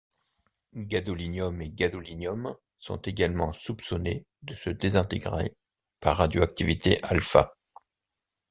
[0.73, 2.29] Gd et Gd
[2.79, 5.55] sont également soupçonnés de se désintégrer
[5.99, 7.53] par radioactivité α.